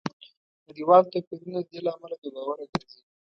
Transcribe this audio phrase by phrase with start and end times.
[0.67, 3.01] نړیوال توپیرونه د دې له امله بې باوره ګرځي